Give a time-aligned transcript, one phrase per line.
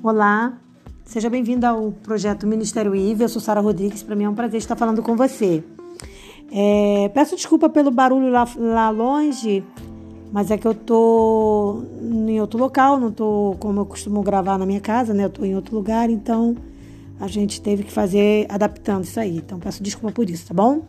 [0.00, 0.56] Olá,
[1.04, 3.20] seja bem-vindo ao projeto Ministério IV.
[3.20, 5.64] Eu sou Sara Rodrigues, para mim é um prazer estar falando com você.
[6.52, 9.64] É, peço desculpa pelo barulho lá, lá, longe,
[10.32, 14.64] mas é que eu tô em outro local, não tô como eu costumo gravar na
[14.64, 15.24] minha casa, né?
[15.24, 16.54] Eu tô em outro lugar, então
[17.18, 19.38] a gente teve que fazer adaptando isso aí.
[19.38, 20.82] Então peço desculpa por isso, tá bom?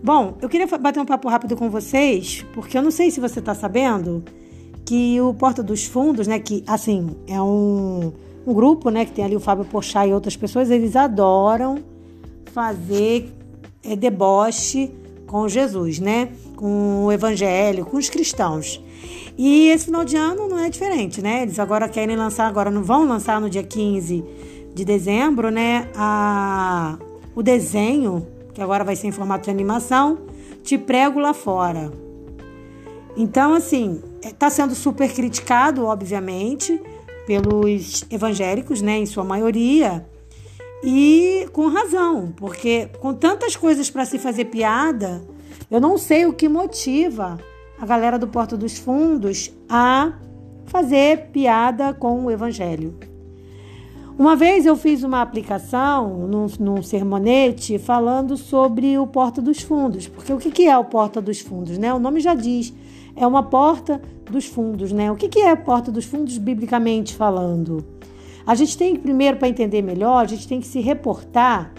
[0.00, 3.40] Bom, eu queria bater um papo rápido com vocês, porque eu não sei se você
[3.40, 4.22] está sabendo
[4.84, 8.12] que o Porta dos Fundos, né, que assim, é um,
[8.46, 11.78] um grupo, né, que tem ali o Fábio Pochá e outras pessoas, eles adoram
[12.52, 13.32] fazer
[13.82, 14.90] é, deboche
[15.26, 18.82] com Jesus, né, com o evangelho, com os cristãos.
[19.36, 21.42] E esse final de ano não é diferente, né?
[21.42, 24.24] Eles agora querem lançar, agora não vão lançar no dia 15
[24.72, 26.98] de dezembro, né, a,
[27.34, 30.18] o desenho, que agora vai ser em formato de animação,
[30.62, 31.92] Te Prego Lá Fora.
[33.16, 36.80] Então, assim, está sendo super criticado, obviamente,
[37.26, 40.06] pelos evangélicos, né, em sua maioria,
[40.82, 45.22] e com razão, porque com tantas coisas para se fazer piada,
[45.70, 47.38] eu não sei o que motiva
[47.78, 50.12] a galera do Porto dos Fundos a
[50.66, 52.94] fazer piada com o evangelho.
[54.16, 60.06] Uma vez eu fiz uma aplicação num, num sermonete falando sobre o Porta dos Fundos,
[60.06, 61.78] porque o que é o Porta dos Fundos?
[61.78, 61.92] Né?
[61.92, 62.72] O nome já diz,
[63.16, 65.10] é uma porta dos fundos, né?
[65.10, 67.84] O que, é a porta dos fundos, biblicamente falando?
[68.46, 71.72] A gente tem que, primeiro, para entender melhor, a gente tem que se reportar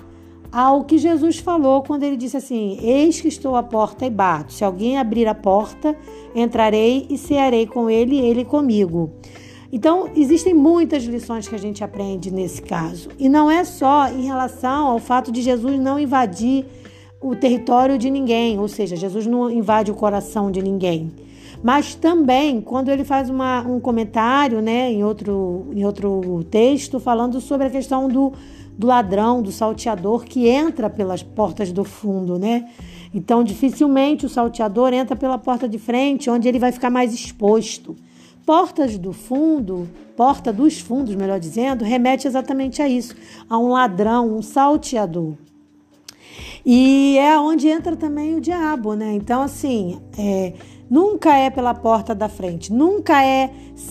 [0.52, 4.53] ao que Jesus falou quando ele disse assim: Eis que estou à porta e bato.
[4.53, 5.95] Se alguém abrir a porta,
[6.33, 9.11] entrarei e cearei com ele e ele comigo.
[9.72, 13.09] Então, existem muitas lições que a gente aprende nesse caso.
[13.20, 16.66] E não é só em relação ao fato de Jesus não invadir
[17.26, 21.12] o território de ninguém, ou seja, Jesus não invade o coração de ninguém.
[21.64, 27.42] Mas também, quando ele faz uma, um comentário né, em, outro, em outro texto, falando
[27.42, 28.32] sobre a questão do,
[28.78, 32.70] do ladrão, do salteador que entra pelas portas do fundo, né?
[33.11, 37.95] Então, dificilmente o salteador entra pela porta de frente, onde ele vai ficar mais exposto.
[38.45, 43.16] Portas do fundo, porta dos fundos, melhor dizendo, remete exatamente a isso,
[43.49, 45.33] a um ladrão, um salteador.
[46.65, 49.14] E é onde entra também o diabo, né?
[49.14, 50.53] Então, assim, é,
[50.89, 53.49] Nunca é pela porta da frente, nunca é,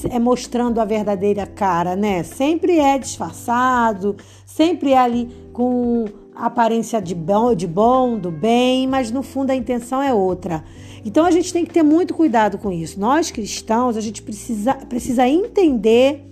[0.08, 2.22] é mostrando a verdadeira cara, né?
[2.22, 6.04] Sempre é disfarçado, sempre é ali com
[6.36, 10.62] aparência de bom, de bom, do bem, mas no fundo a intenção é outra.
[11.04, 12.98] Então a gente tem que ter muito cuidado com isso.
[13.00, 16.24] Nós cristãos, a gente precisa, precisa entender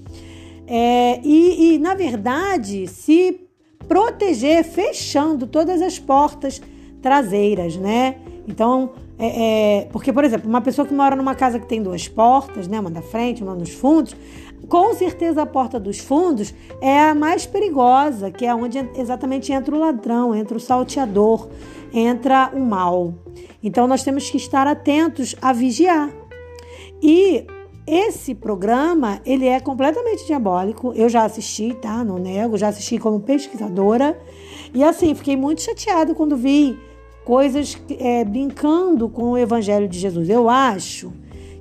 [0.67, 3.49] é, e, e, na verdade, se
[3.89, 6.61] proteger fechando todas as portas
[7.01, 8.17] traseiras, né?
[8.47, 12.09] Então, é, é, porque, por exemplo, uma pessoa que mora numa casa que tem duas
[12.09, 14.17] portas, né, uma da frente, uma nos fundos,
[14.69, 19.75] com certeza a porta dos fundos é a mais perigosa, que é onde exatamente entra
[19.75, 21.49] o ladrão, entra o salteador,
[21.93, 23.15] entra o mal.
[23.63, 26.11] Então nós temos que estar atentos a vigiar.
[27.03, 27.47] E
[27.87, 30.93] esse programa, ele é completamente diabólico.
[30.95, 32.05] Eu já assisti, tá?
[32.05, 34.19] Não nego, já assisti como pesquisadora.
[34.73, 36.79] E assim, fiquei muito chateada quando vi
[37.25, 40.29] coisas é, brincando com o Evangelho de Jesus.
[40.29, 41.13] Eu acho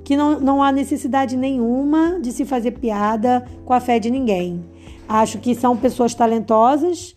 [0.04, 4.64] que não, não há necessidade nenhuma de se fazer piada com a fé de ninguém.
[5.08, 7.16] Acho que são pessoas talentosas,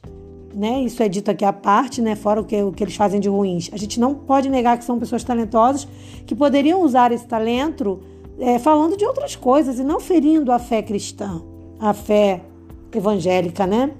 [0.53, 0.81] né?
[0.81, 2.15] Isso é dito aqui à parte, né?
[2.15, 3.69] Fora o que, o que eles fazem de ruins.
[3.71, 5.87] A gente não pode negar que são pessoas talentosas
[6.25, 7.99] que poderiam usar esse talento
[8.39, 11.41] é, falando de outras coisas e não ferindo a fé cristã,
[11.79, 12.41] a fé
[12.93, 13.91] evangélica, né?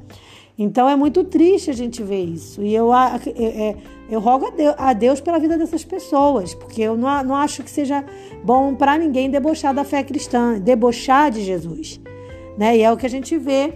[0.58, 2.64] Então é muito triste a gente ver isso.
[2.64, 3.76] E eu, é, é,
[4.10, 7.62] eu rogo a Deus, a Deus, pela vida dessas pessoas, porque eu não, não acho
[7.62, 8.06] que seja
[8.44, 12.00] bom para ninguém debochar da fé cristã, debochar de Jesus.
[12.58, 12.78] Né?
[12.78, 13.74] E é o que a gente vê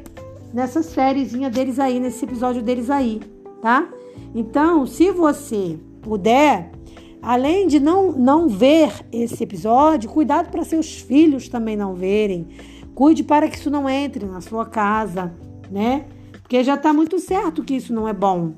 [0.54, 3.20] nessa sériezinha deles aí, nesse episódio deles aí,
[3.62, 3.88] tá?
[4.34, 6.72] Então, se você puder,
[7.22, 12.48] além de não, não ver esse episódio, cuidado para seus filhos também não verem.
[12.94, 15.34] Cuide para que isso não entre na sua casa,
[15.72, 16.06] né?
[16.50, 18.54] porque já está muito certo que isso não é bom.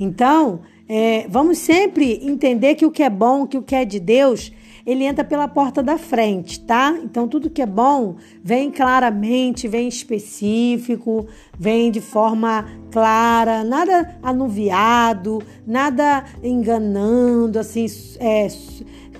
[0.00, 4.00] Então, é, vamos sempre entender que o que é bom, que o que é de
[4.00, 4.50] Deus,
[4.90, 6.98] ele entra pela porta da frente, tá?
[7.04, 15.40] Então, tudo que é bom vem claramente, vem específico, vem de forma clara, nada anuviado,
[15.64, 17.86] nada enganando, assim,
[18.18, 18.48] é,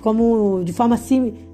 [0.01, 0.99] como de forma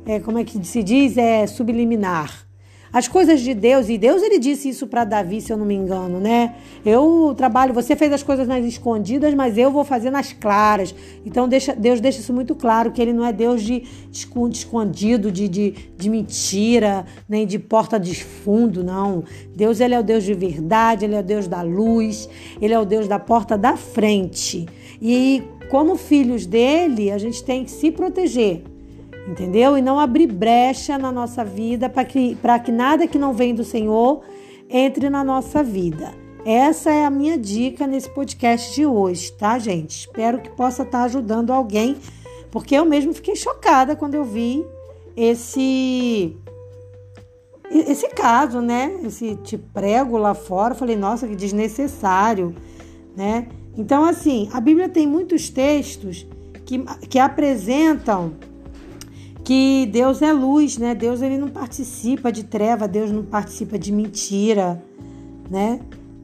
[0.07, 2.46] é, como é que se diz, é subliminar.
[2.91, 5.75] As coisas de Deus, e Deus ele disse isso para Davi, se eu não me
[5.75, 6.55] engano, né?
[6.85, 10.95] Eu trabalho, você fez as coisas nas escondidas, mas eu vou fazer nas claras.
[11.25, 15.47] Então deixa, Deus deixa isso muito claro, que ele não é Deus de escondido, de,
[15.47, 19.23] de, de mentira, nem de porta de fundo, não.
[19.55, 22.29] Deus ele é o Deus de verdade, ele é o Deus da luz,
[22.61, 24.65] ele é o Deus da porta da frente.
[25.01, 28.63] E como filhos dele, a gente tem que se proteger
[29.27, 29.77] entendeu?
[29.77, 33.63] E não abrir brecha na nossa vida para que, que nada que não vem do
[33.63, 34.23] Senhor
[34.69, 36.13] entre na nossa vida.
[36.45, 39.99] Essa é a minha dica nesse podcast de hoje, tá, gente?
[39.99, 41.97] Espero que possa estar ajudando alguém,
[42.49, 44.65] porque eu mesmo fiquei chocada quando eu vi
[45.15, 46.37] esse
[47.69, 48.97] esse caso, né?
[49.03, 52.55] Esse te prego lá fora, falei, nossa, que desnecessário,
[53.13, 53.49] né?
[53.77, 56.25] Então, assim, a Bíblia tem muitos textos
[56.65, 56.79] que,
[57.09, 58.35] que apresentam
[59.47, 60.93] que Deus é luz, né?
[60.93, 64.83] Deus ele não participa de treva, Deus não participa de mentira,
[65.49, 65.79] né?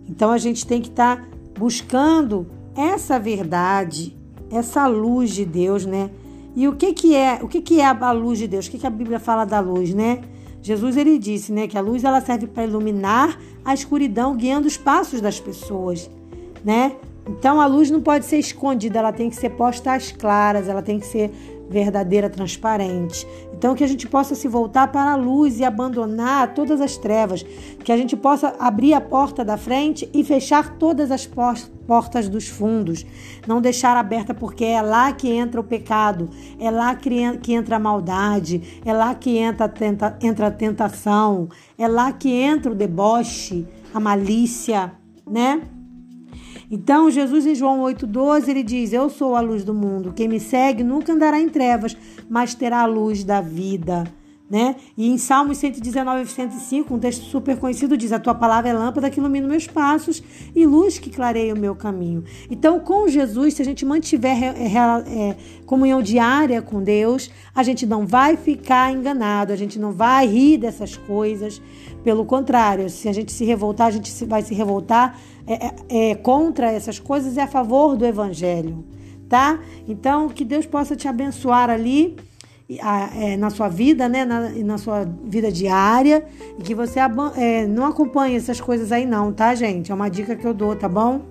[0.10, 1.28] Então a gente tem que estar tá
[1.58, 4.14] buscando essa verdade,
[4.52, 6.10] essa luz de Deus, né?
[6.54, 7.40] E o que que é?
[7.42, 8.68] O que que é a luz de Deus?
[8.68, 10.20] O que que a Bíblia fala da luz, né?
[10.62, 14.76] Jesus ele disse, né, que a luz ela serve para iluminar a escuridão, guiando os
[14.76, 16.12] passos das pessoas,
[16.62, 16.98] né?
[17.28, 20.82] Então a luz não pode ser escondida, ela tem que ser posta às claras, ela
[20.82, 21.32] tem que ser
[21.70, 23.28] verdadeira, transparente.
[23.54, 27.44] Então, que a gente possa se voltar para a luz e abandonar todas as trevas,
[27.84, 32.48] que a gente possa abrir a porta da frente e fechar todas as portas dos
[32.48, 33.06] fundos,
[33.48, 36.30] não deixar aberta, porque é lá que entra o pecado,
[36.60, 41.50] é lá que entra a maldade, é lá que entra a, tenta, entra a tentação,
[41.78, 44.92] é lá que entra o deboche, a malícia,
[45.26, 45.62] né?
[46.76, 50.12] Então, Jesus em João 8,12, ele diz: Eu sou a luz do mundo.
[50.12, 51.96] Quem me segue nunca andará em trevas,
[52.28, 54.06] mas terá a luz da vida.
[54.54, 54.76] Né?
[54.96, 58.74] E em Salmos 119 e 105, um texto super conhecido, diz: A tua palavra é
[58.74, 60.22] lâmpada que ilumina meus passos
[60.56, 62.24] e luz que clareia o meu caminho.
[62.52, 65.36] Então, com Jesus, se a gente mantiver é,
[65.66, 70.60] comunhão diária com Deus, a gente não vai ficar enganado, a gente não vai rir
[70.60, 71.60] dessas coisas.
[72.04, 76.72] Pelo contrário, se a gente se revoltar, a gente vai se revoltar é, é, contra
[76.72, 78.86] essas coisas e a favor do Evangelho,
[79.28, 79.60] tá?
[79.88, 82.16] Então, que Deus possa te abençoar ali
[82.80, 84.26] é, na sua vida, né?
[84.26, 86.26] Na, na sua vida diária
[86.58, 87.00] e que você
[87.36, 89.92] é, não acompanhe essas coisas aí não, tá, gente?
[89.92, 91.22] É uma dica que eu dou, tá bom?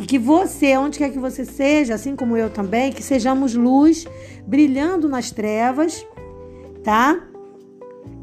[0.00, 4.06] E que você, onde quer que você seja, assim como eu também, que sejamos luz
[4.46, 6.06] brilhando nas trevas,
[6.84, 7.27] tá?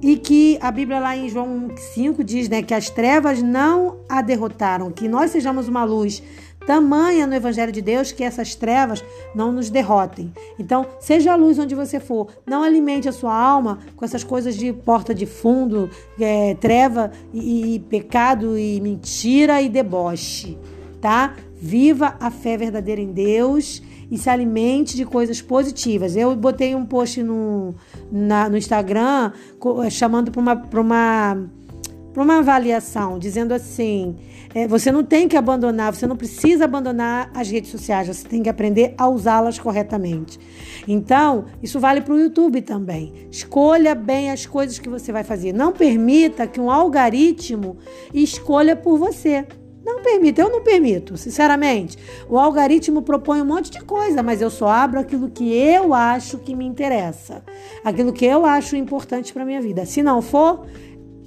[0.06, 4.22] E que a Bíblia lá em João 5 diz né, que as trevas não a
[4.22, 6.22] derrotaram, que nós sejamos uma luz
[6.68, 9.04] tamanha no Evangelho de Deus que essas trevas
[9.34, 10.32] não nos derrotem.
[10.60, 14.56] Então, seja a luz onde você for, não alimente a sua alma com essas coisas
[14.56, 20.56] de porta de fundo, é, treva e, e pecado e mentira e deboche,
[21.06, 21.36] tá?
[21.62, 23.80] Viva a fé verdadeira em Deus
[24.10, 26.16] e se alimente de coisas positivas.
[26.16, 27.76] Eu botei um post no,
[28.12, 29.32] na, no Instagram
[29.92, 31.48] chamando para uma, uma,
[32.18, 34.16] uma avaliação, dizendo assim:
[34.56, 38.42] é, você não tem que abandonar, você não precisa abandonar as redes sociais, você tem
[38.42, 40.40] que aprender a usá-las corretamente.
[40.88, 43.14] Então, isso vale para o YouTube também.
[43.30, 45.54] Escolha bem as coisas que você vai fazer.
[45.54, 47.78] Não permita que um algoritmo
[48.12, 49.46] escolha por você.
[49.86, 51.96] Não permito, eu não permito, sinceramente.
[52.28, 56.40] O algoritmo propõe um monte de coisa, mas eu só abro aquilo que eu acho
[56.40, 57.44] que me interessa,
[57.84, 59.86] aquilo que eu acho importante para minha vida.
[59.86, 60.66] Se não for,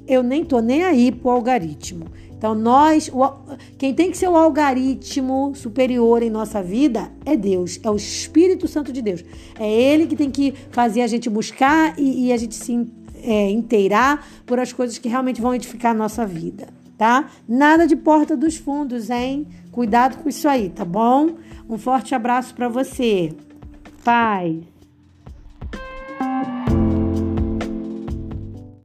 [0.09, 2.07] eu nem tô nem aí pro algoritmo.
[2.37, 3.33] Então nós, o,
[3.77, 8.67] quem tem que ser o algoritmo superior em nossa vida é Deus, é o Espírito
[8.67, 9.25] Santo de Deus.
[9.59, 12.89] É Ele que tem que fazer a gente buscar e, e a gente se
[13.23, 17.31] é, inteirar por as coisas que realmente vão edificar a nossa vida tá?
[17.49, 19.47] Nada de porta dos fundos, hein?
[19.71, 21.37] Cuidado com isso aí, tá bom?
[21.71, 23.33] Um forte abraço para você.
[24.05, 24.78] Paz.